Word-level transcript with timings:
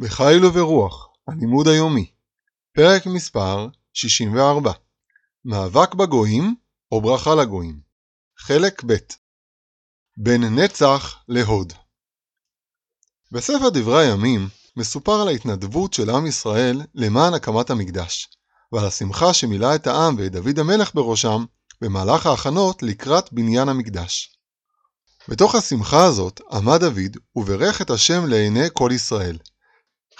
בחיל 0.00 0.44
וברוח, 0.44 1.08
הלימוד 1.28 1.68
היומי, 1.68 2.10
פרק 2.74 3.06
מספר 3.06 3.68
64 3.92 4.72
מאבק 5.44 5.94
בגויים 5.94 6.54
או 6.92 7.00
ברכה 7.00 7.34
לגויים. 7.34 7.80
חלק 8.38 8.84
ב' 8.86 8.94
בין 10.16 10.44
נצח 10.58 11.24
להוד. 11.28 11.72
בספר 13.32 13.68
דברי 13.68 14.06
הימים 14.06 14.48
מסופר 14.76 15.20
על 15.20 15.28
ההתנדבות 15.28 15.92
של 15.92 16.10
עם 16.10 16.26
ישראל 16.26 16.82
למען 16.94 17.34
הקמת 17.34 17.70
המקדש, 17.70 18.28
ועל 18.72 18.86
השמחה 18.86 19.34
שמילאה 19.34 19.74
את 19.74 19.86
העם 19.86 20.16
ואת 20.18 20.32
דוד 20.32 20.58
המלך 20.58 20.94
בראשם 20.94 21.44
במהלך 21.80 22.26
ההכנות 22.26 22.82
לקראת 22.82 23.32
בניין 23.32 23.68
המקדש. 23.68 24.36
בתוך 25.28 25.54
השמחה 25.54 26.04
הזאת 26.04 26.40
עמד 26.52 26.80
דוד 26.80 27.16
וברך 27.36 27.82
את 27.82 27.90
השם 27.90 28.26
לעיני 28.26 28.66
כל 28.72 28.90
ישראל, 28.94 29.38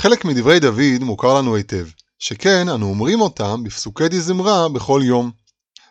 חלק 0.00 0.24
מדברי 0.24 0.60
דוד 0.60 1.00
מוכר 1.00 1.38
לנו 1.38 1.56
היטב, 1.56 1.86
שכן 2.18 2.68
אנו 2.68 2.86
אומרים 2.86 3.20
אותם 3.20 3.64
בפסוקי 3.64 4.08
דזמרה 4.08 4.68
בכל 4.68 5.00
יום. 5.04 5.30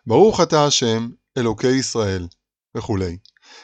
ברוך 0.06 0.42
אתה 0.42 0.66
השם, 0.66 1.10
אלוקי 1.38 1.68
ישראל, 1.68 2.28
וכולי. 2.76 3.18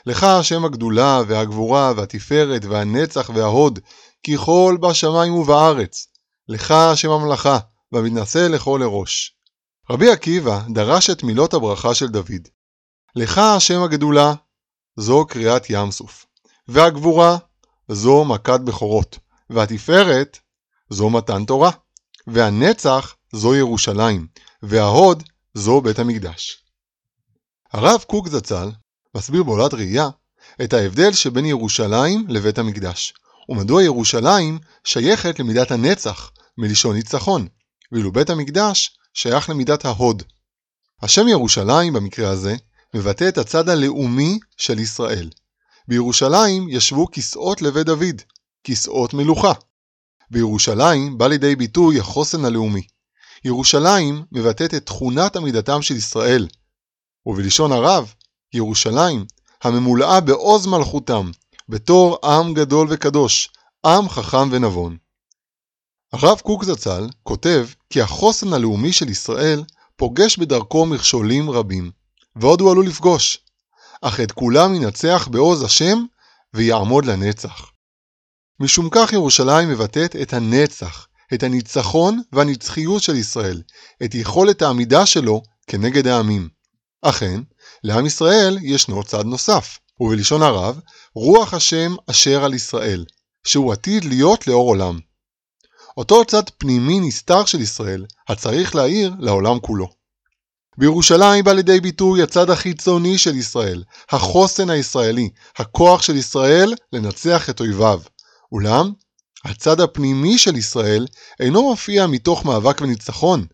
לך 0.05 0.23
השם 0.23 0.65
הגדולה 0.65 1.21
והגבורה 1.27 1.93
והתפארת 1.95 2.65
והנצח 2.65 3.29
וההוד, 3.35 3.79
כי 4.23 4.37
כל 4.37 4.77
בשמיים 4.81 5.33
ובארץ. 5.33 6.07
לך 6.47 6.71
השם 6.71 7.09
המלאכה, 7.09 7.59
והמתנשא 7.91 8.47
לכל 8.51 8.79
לראש. 8.83 9.35
רבי 9.89 10.11
עקיבא 10.11 10.61
דרש 10.69 11.09
את 11.09 11.23
מילות 11.23 11.53
הברכה 11.53 11.93
של 11.93 12.07
דוד. 12.07 12.47
לך 13.15 13.37
השם 13.37 13.83
הגדולה, 13.83 14.33
זו 14.97 15.25
קריאת 15.25 15.69
ים 15.69 15.91
סוף, 15.91 16.25
והגבורה, 16.67 17.37
זו 17.87 18.25
מכת 18.25 18.59
בכורות. 18.59 19.22
והתפארת 19.53 20.39
זו 20.89 21.09
מתן 21.09 21.45
תורה, 21.45 21.71
והנצח 22.27 23.15
זו 23.31 23.55
ירושלים, 23.55 24.27
וההוד 24.63 25.23
זו 25.53 25.81
בית 25.81 25.99
המקדש. 25.99 26.63
הרב 27.73 28.03
קוק 28.07 28.27
זצ"ל 28.27 28.71
מסביר 29.15 29.43
בעולת 29.43 29.73
ראייה 29.73 30.09
את 30.63 30.73
ההבדל 30.73 31.13
שבין 31.13 31.45
ירושלים 31.45 32.25
לבית 32.29 32.57
המקדש, 32.57 33.13
ומדוע 33.49 33.83
ירושלים 33.83 34.59
שייכת 34.83 35.39
למידת 35.39 35.71
הנצח, 35.71 36.31
מלשון 36.57 36.95
ניצחון, 36.95 37.47
ואילו 37.91 38.11
בית 38.11 38.29
המקדש 38.29 38.97
שייך 39.13 39.49
למידת 39.49 39.85
ההוד. 39.85 40.23
השם 41.01 41.27
ירושלים 41.27 41.93
במקרה 41.93 42.29
הזה 42.29 42.55
מבטא 42.93 43.27
את 43.27 43.37
הצד 43.37 43.69
הלאומי 43.69 44.39
של 44.57 44.79
ישראל. 44.79 45.29
בירושלים 45.87 46.69
ישבו 46.69 47.11
כיסאות 47.11 47.61
לבית 47.61 47.85
דוד, 47.85 48.21
כיסאות 48.63 49.13
מלוכה. 49.13 49.51
בירושלים 50.31 51.17
בא 51.17 51.27
לידי 51.27 51.55
ביטוי 51.55 51.99
החוסן 51.99 52.45
הלאומי. 52.45 52.81
ירושלים 53.45 54.23
מבטאת 54.31 54.73
את 54.73 54.85
תכונת 54.85 55.35
עמידתם 55.35 55.81
של 55.81 55.95
ישראל, 55.95 56.47
ובלשון 57.25 57.71
הרב, 57.71 58.13
ירושלים, 58.53 59.25
הממולאה 59.63 60.21
בעוז 60.21 60.67
מלכותם, 60.67 61.31
בתור 61.69 62.17
עם 62.23 62.53
גדול 62.53 62.87
וקדוש, 62.89 63.49
עם 63.85 64.09
חכם 64.09 64.49
ונבון. 64.51 64.97
הרב 66.13 66.39
קוק 66.39 66.63
זצ"ל 66.63 67.09
כותב 67.23 67.67
כי 67.89 68.01
החוסן 68.01 68.53
הלאומי 68.53 68.93
של 68.93 69.09
ישראל 69.09 69.63
פוגש 69.95 70.37
בדרכו 70.37 70.85
מכשולים 70.85 71.49
רבים, 71.49 71.91
ועוד 72.35 72.61
הוא 72.61 72.71
עלול 72.71 72.87
לפגוש, 72.87 73.37
אך 74.01 74.19
את 74.19 74.31
כולם 74.31 74.75
ינצח 74.75 75.27
בעוז 75.31 75.63
השם 75.63 76.05
ויעמוד 76.53 77.05
לנצח. 77.05 77.72
משום 78.59 78.87
כך 78.91 79.13
ירושלים 79.13 79.69
מבטאת 79.69 80.15
את 80.15 80.33
הנצח, 80.33 81.07
את 81.33 81.43
הניצחון 81.43 82.21
והנצחיות 82.31 83.03
של 83.03 83.15
ישראל, 83.15 83.61
את 84.03 84.15
יכולת 84.15 84.61
העמידה 84.61 85.05
שלו 85.05 85.41
כנגד 85.67 86.07
העמים. 86.07 86.49
אכן, 87.01 87.41
לעם 87.83 88.05
ישראל 88.05 88.57
ישנו 88.61 89.03
צד 89.03 89.25
נוסף, 89.25 89.79
ובלשון 89.99 90.41
הרב, 90.41 90.79
רוח 91.15 91.53
השם 91.53 91.95
אשר 92.09 92.43
על 92.43 92.53
ישראל, 92.53 93.05
שהוא 93.43 93.73
עתיד 93.73 94.05
להיות 94.05 94.47
לאור 94.47 94.69
עולם. 94.69 94.99
אותו 95.97 96.25
צד 96.25 96.43
פנימי 96.57 96.99
נסתר 96.99 97.45
של 97.45 97.61
ישראל, 97.61 98.05
הצריך 98.27 98.75
להאיר 98.75 99.13
לעולם 99.19 99.59
כולו. 99.59 99.89
בירושלים 100.77 101.43
בא 101.43 101.53
לידי 101.53 101.79
ביטוי 101.79 102.23
הצד 102.23 102.49
החיצוני 102.49 103.17
של 103.17 103.35
ישראל, 103.35 103.83
החוסן 104.09 104.69
הישראלי, 104.69 105.29
הכוח 105.57 106.01
של 106.01 106.15
ישראל 106.15 106.73
לנצח 106.93 107.49
את 107.49 107.59
אויביו. 107.59 108.01
אולם, 108.53 108.91
הצד 109.45 109.79
הפנימי 109.79 110.37
של 110.37 110.55
ישראל 110.55 111.07
אינו 111.39 111.61
מופיע 111.61 112.07
מתוך 112.07 112.45
מאבק 112.45 112.81
וניצחון, 112.81 113.45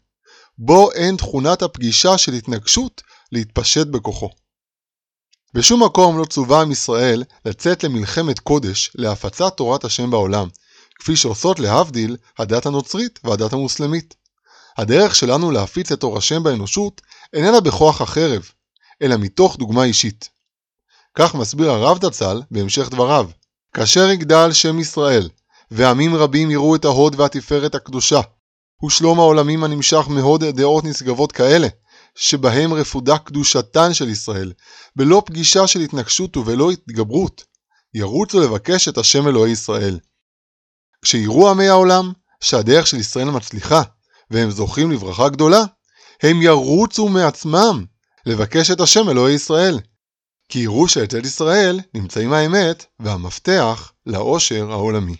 בו 0.57 0.91
אין 0.91 1.17
תכונת 1.17 1.61
הפגישה 1.61 2.17
של 2.17 2.33
התנגשות 2.33 3.01
להתפשט 3.31 3.87
בכוחו. 3.87 4.29
בשום 5.53 5.83
מקום 5.83 6.17
לא 6.17 6.25
צווה 6.25 6.61
עם 6.61 6.71
ישראל 6.71 7.23
לצאת 7.45 7.83
למלחמת 7.83 8.39
קודש 8.39 8.91
להפצת 8.95 9.57
תורת 9.57 9.83
השם 9.83 10.11
בעולם, 10.11 10.47
כפי 10.95 11.15
שעושות 11.15 11.59
להבדיל 11.59 12.17
הדת 12.37 12.65
הנוצרית 12.65 13.19
והדת 13.23 13.53
המוסלמית. 13.53 14.15
הדרך 14.77 15.15
שלנו 15.15 15.51
להפיץ 15.51 15.91
את 15.91 16.03
אור 16.03 16.17
השם 16.17 16.43
באנושות 16.43 17.01
איננה 17.33 17.59
בכוח 17.59 18.01
החרב, 18.01 18.49
אלא 19.01 19.17
מתוך 19.17 19.57
דוגמה 19.57 19.83
אישית. 19.83 20.29
כך 21.15 21.35
מסביר 21.35 21.71
הרב 21.71 21.99
דצ"ל 21.99 22.41
בהמשך 22.51 22.89
דבריו. 22.89 23.29
כאשר 23.73 24.09
יגדל 24.09 24.51
שם 24.53 24.79
ישראל, 24.79 25.29
ועמים 25.71 26.15
רבים 26.15 26.51
יראו 26.51 26.75
את 26.75 26.85
ההוד 26.85 27.19
והתפארת 27.19 27.75
הקדושה, 27.75 28.21
ושלום 28.85 29.19
העולמים 29.19 29.63
הנמשך 29.63 30.05
מהוד 30.09 30.43
דעות 30.43 30.83
נשגבות 30.83 31.31
כאלה, 31.31 31.67
שבהם 32.15 32.73
רפודה 32.73 33.17
קדושתן 33.17 33.93
של 33.93 34.09
ישראל, 34.09 34.53
בלא 34.95 35.21
פגישה 35.25 35.67
של 35.67 35.79
התנגשות 35.79 36.37
ובלא 36.37 36.71
התגברות, 36.71 37.43
ירוצו 37.93 38.39
לבקש 38.39 38.87
את 38.87 38.97
השם 38.97 39.27
אלוהי 39.27 39.51
ישראל. 39.51 39.99
כשיראו 41.01 41.49
עמי 41.49 41.67
העולם 41.67 42.11
שהדרך 42.41 42.87
של 42.87 42.97
ישראל 42.97 43.29
מצליחה, 43.29 43.81
והם 44.31 44.51
זוכים 44.51 44.91
לברכה 44.91 45.29
גדולה, 45.29 45.63
הם 46.23 46.41
ירוצו 46.41 47.09
מעצמם 47.09 47.85
לבקש 48.25 48.71
את 48.71 48.79
השם 48.79 49.09
אלוהי 49.09 49.33
ישראל, 49.33 49.79
כי 50.49 50.59
יראו 50.59 50.87
שאצל 50.87 51.25
ישראל 51.25 51.79
נמצאים 51.93 52.33
האמת 52.33 52.85
והמפתח 52.99 53.91
לאושר 54.05 54.71
העולמי. 54.71 55.15